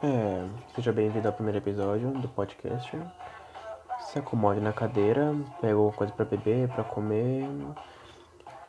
[0.00, 0.46] É,
[0.76, 2.96] seja bem-vindo ao primeiro episódio do podcast.
[3.98, 7.48] Se acomode na cadeira, pega alguma coisa para beber, para comer,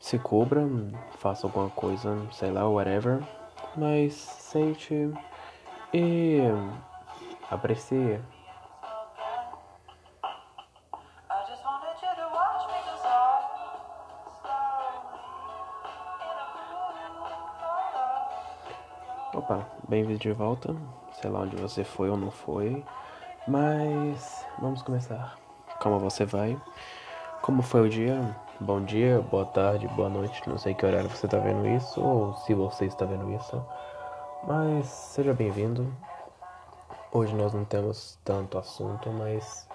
[0.00, 0.68] se cubra,
[1.18, 3.20] faça alguma coisa, sei lá, whatever,
[3.76, 5.12] mas sente
[5.94, 6.40] e
[7.48, 8.18] aprecie.
[19.34, 20.76] Opa, bem-vindo de volta.
[21.14, 22.84] Sei lá onde você foi ou não foi,
[23.48, 25.38] mas vamos começar.
[25.80, 26.60] Como você vai?
[27.40, 28.36] Como foi o dia?
[28.60, 30.46] Bom dia, boa tarde, boa noite.
[30.46, 33.64] Não sei que horário você está vendo isso ou se você está vendo isso,
[34.44, 35.90] mas seja bem-vindo.
[37.10, 39.66] Hoje nós não temos tanto assunto, mas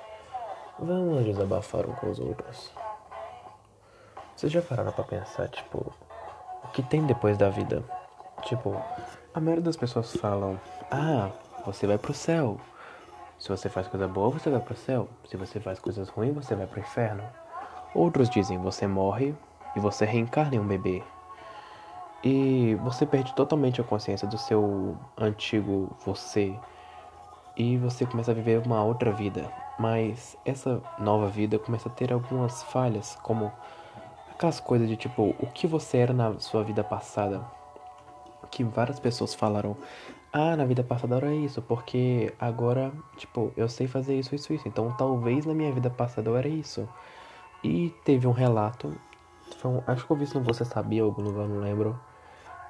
[0.78, 2.72] vamos desabafar um com os outros.
[4.36, 5.92] Vocês já pararam pra pensar, tipo,
[6.64, 7.84] o que tem depois da vida?
[8.44, 8.82] Tipo,
[9.34, 10.60] a maioria das pessoas falam:
[10.92, 11.30] Ah,
[11.66, 12.58] você vai pro céu.
[13.40, 15.08] Se você faz coisa boa, você vai pro céu.
[15.26, 17.24] Se você faz coisas ruins, você vai pro inferno.
[17.94, 19.36] Outros dizem: Você morre
[19.76, 21.04] e você reencarna em um bebê.
[22.24, 26.58] E você perde totalmente a consciência do seu antigo você.
[27.56, 29.52] E você começa a viver uma outra vida.
[29.80, 33.52] Mas essa nova vida começa a ter algumas falhas, como
[34.32, 37.57] aquelas coisas de tipo, o que você era na sua vida passada
[38.52, 39.76] que várias pessoas falaram:
[40.32, 44.68] Ah, na vida passada era isso, porque agora, tipo, eu sei fazer isso, isso, isso.
[44.68, 46.88] Então talvez na minha vida passada era isso.
[47.64, 48.94] E teve um relato,
[49.66, 52.00] um- acho que eu vi isso no Você Sabia, algum lugar, não lembro.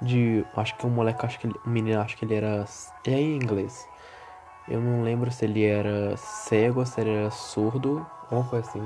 [0.01, 2.65] De, acho que um moleque, acho que ele, um menino, acho que ele era.
[3.05, 3.87] É em inglês.
[4.67, 8.83] Eu não lembro se ele era cego, se ele era surdo, alguma coisa assim.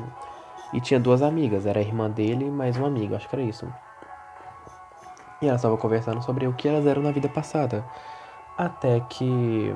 [0.73, 3.67] E tinha duas amigas, era a irmã dele mais uma amiga, acho que era isso.
[5.41, 7.83] E elas estavam conversando sobre o que elas eram na vida passada.
[8.57, 9.73] Até que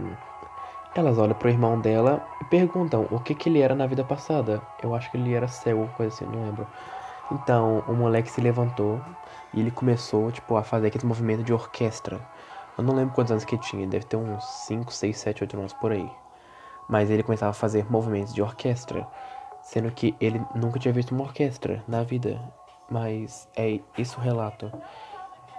[0.95, 4.61] elas olham pro irmão dela e perguntam o que que ele era na vida passada.
[4.81, 6.67] Eu acho que ele era cego, alguma coisa assim, não lembro.
[7.31, 9.01] Então, o moleque se levantou
[9.53, 12.19] e ele começou, tipo, a fazer aquele movimento de orquestra.
[12.77, 15.73] Eu não lembro quantos anos que tinha, deve ter uns 5, 6, 7, 8 anos
[15.73, 16.09] por aí.
[16.87, 19.07] Mas ele começava a fazer movimentos de orquestra,
[19.63, 22.39] sendo que ele nunca tinha visto uma orquestra na vida.
[22.89, 24.71] Mas é isso o relato.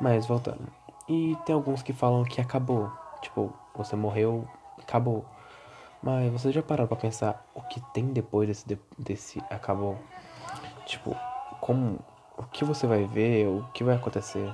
[0.01, 0.67] Mas voltando.
[1.09, 2.91] E tem alguns que falam que acabou.
[3.23, 4.47] Tipo, você morreu,
[4.79, 5.25] acabou.
[6.03, 9.97] Mas vocês já pararam pra pensar o que tem depois desse, de- desse acabou?
[10.84, 11.17] Tipo,
[11.61, 11.99] como.
[12.37, 14.53] O que você vai ver, o que vai acontecer?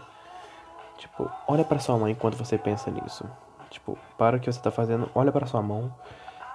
[0.99, 3.29] Tipo, olha pra sua mão enquanto você pensa nisso.
[3.71, 5.93] Tipo, para o que você tá fazendo, olha pra sua mão,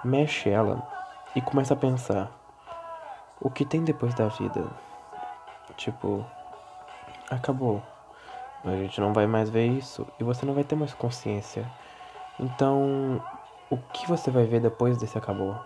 [0.02, 0.82] mexe ela
[1.34, 2.30] e começa a pensar.
[3.40, 4.64] O que tem depois da vida?
[5.76, 6.24] Tipo,
[7.30, 7.82] acabou.
[8.64, 11.70] A gente não vai mais ver isso e você não vai ter mais consciência.
[12.38, 13.20] Então,
[13.70, 15.56] o que você vai ver depois desse acabou?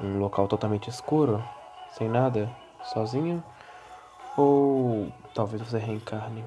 [0.00, 1.42] Um local totalmente escuro,
[1.88, 2.50] sem nada,
[2.82, 3.42] sozinho?
[4.36, 6.44] Ou talvez você reencarne?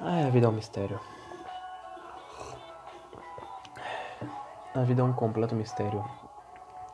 [0.00, 0.98] Ah, a vida é um mistério.
[4.74, 6.04] A vida é um completo mistério.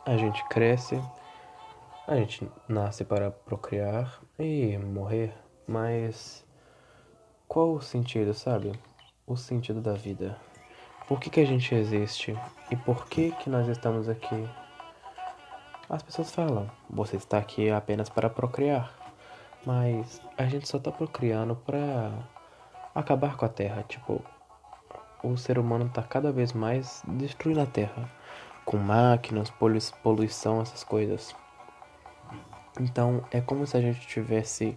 [0.04, 1.00] A gente cresce,
[2.06, 5.32] a gente nasce para procriar e morrer,
[5.66, 6.44] mas
[7.48, 8.78] qual o sentido, sabe?
[9.26, 10.36] O sentido da vida.
[11.08, 12.38] Por que, que a gente existe?
[12.70, 14.46] E por que que nós estamos aqui?
[15.88, 18.92] As pessoas falam, você está aqui apenas para procriar.
[19.64, 22.12] Mas a gente só está procriando para
[22.94, 23.82] acabar com a Terra.
[23.88, 24.22] Tipo,
[25.24, 28.10] o ser humano está cada vez mais destruindo a Terra.
[28.66, 31.34] Com máquinas, polu poluição, essas coisas.
[32.78, 34.76] Então é como se a gente estivesse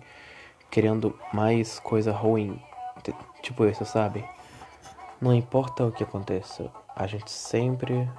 [0.71, 2.59] criando mais coisa ruim.
[3.41, 4.23] Tipo isso, sabe?
[5.21, 8.09] Não importa o que aconteça, a gente sempre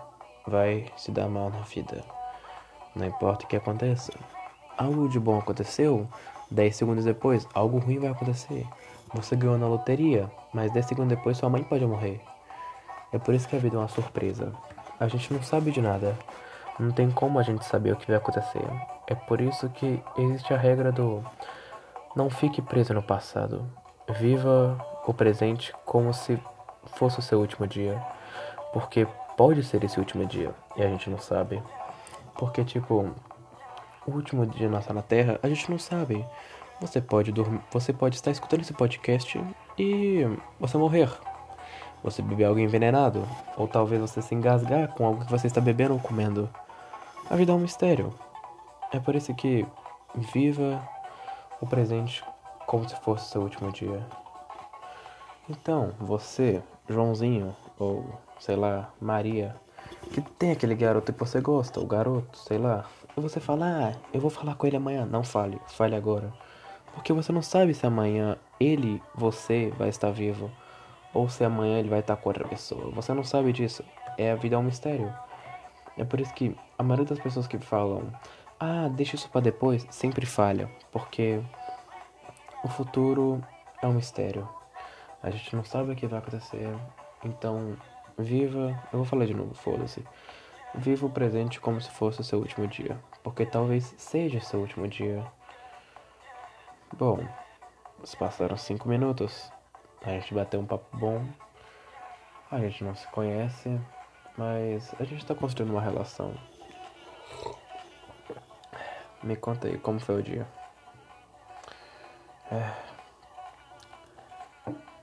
[0.47, 2.05] vai se dar mal na vida.
[2.95, 4.13] Não importa o que aconteça.
[4.77, 6.07] Algo de bom aconteceu,
[6.51, 8.67] 10 segundos depois, algo ruim vai acontecer.
[9.15, 12.21] Você ganhou na loteria, mas 10 segundos depois sua mãe pode morrer.
[13.13, 14.53] É por isso que a vida é uma surpresa.
[14.99, 16.17] A gente não sabe de nada.
[16.79, 18.65] Não tem como a gente saber o que vai acontecer.
[19.07, 21.23] É por isso que existe a regra do
[22.15, 23.67] não fique preso no passado.
[24.09, 26.39] Viva o presente como se
[26.97, 28.03] fosse o seu último dia.
[28.73, 29.07] Porque
[29.37, 31.63] pode ser esse último dia e a gente não sabe.
[32.35, 33.11] Porque, tipo,
[34.07, 36.25] o último dia nossa na Terra, a gente não sabe.
[36.81, 39.41] Você pode dormir, você pode estar escutando esse podcast
[39.79, 40.27] e
[40.59, 41.09] você morrer.
[42.03, 43.25] Você beber algo envenenado,
[43.57, 46.51] ou talvez você se engasgar com algo que você está bebendo ou comendo.
[47.31, 48.13] A vida é um mistério.
[48.91, 49.65] É por isso que
[50.15, 50.83] viva
[51.63, 52.25] o presente
[52.67, 54.05] como se fosse seu último dia.
[55.49, 58.05] Então, você, Joãozinho, ou
[58.39, 59.55] sei lá, Maria,
[60.13, 62.85] que tem aquele garoto que você gosta, o garoto, sei lá.
[63.17, 65.07] E você fala, ah, eu vou falar com ele amanhã.
[65.07, 66.33] Não fale, fale agora.
[66.95, 70.51] Porque você não sabe se amanhã ele, você, vai estar vivo.
[71.15, 72.91] Ou se amanhã ele vai estar com outra pessoa.
[72.93, 73.85] Você não sabe disso.
[74.19, 75.13] É a vida é um mistério.
[75.97, 78.03] É por isso que a maioria das pessoas que falam,
[78.65, 80.71] ah, deixa isso para depois, sempre falha.
[80.93, 81.43] Porque
[82.63, 83.45] o futuro
[83.83, 84.49] é um mistério.
[85.21, 86.73] A gente não sabe o que vai acontecer.
[87.25, 87.77] Então,
[88.17, 88.81] viva.
[88.93, 90.07] Eu vou falar de novo, foda-se.
[90.77, 92.97] Viva o presente como se fosse o seu último dia.
[93.25, 95.27] Porque talvez seja seu último dia.
[96.97, 97.19] Bom,
[98.05, 99.51] se passaram cinco minutos.
[100.03, 101.21] A gente bateu um papo bom.
[102.49, 103.77] A gente não se conhece.
[104.39, 106.33] Mas a gente tá construindo uma relação.
[109.23, 110.47] Me conta aí, como foi o dia?
[112.51, 112.73] É.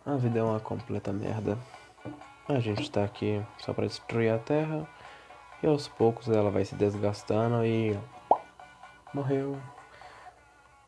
[0.06, 1.57] A vida é uma completa merda.
[2.48, 4.88] A gente tá aqui só pra destruir a terra.
[5.63, 7.98] E aos poucos ela vai se desgastando e.
[9.13, 9.57] Morreu.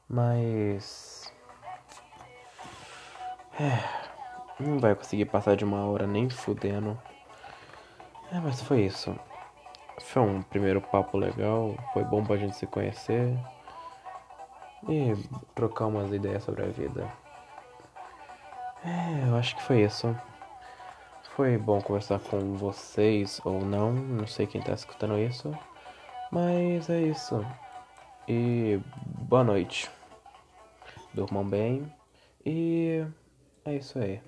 [0.09, 1.31] Mas.
[3.59, 4.01] É.
[4.59, 6.99] Não vai conseguir passar de uma hora nem fudendo.
[8.31, 9.17] É, mas foi isso.
[10.03, 11.75] Foi um primeiro papo legal.
[11.93, 13.37] Foi bom pra gente se conhecer.
[14.89, 15.13] E
[15.53, 17.07] trocar umas ideias sobre a vida.
[18.83, 20.15] É, eu acho que foi isso.
[21.35, 25.55] Foi bom conversar com vocês ou não, não sei quem tá escutando isso.
[26.31, 27.45] Mas é isso.
[28.27, 29.89] E boa noite.
[31.13, 31.91] Durmam bem.
[32.45, 33.05] E
[33.65, 34.21] é isso aí.